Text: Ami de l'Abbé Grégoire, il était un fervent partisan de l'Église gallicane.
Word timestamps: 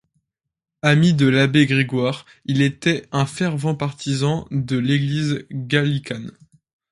Ami 0.81 1.13
de 1.13 1.27
l'Abbé 1.27 1.67
Grégoire, 1.67 2.25
il 2.45 2.63
était 2.63 3.07
un 3.11 3.27
fervent 3.27 3.75
partisan 3.75 4.47
de 4.49 4.75
l'Église 4.75 5.45
gallicane. 5.51 6.31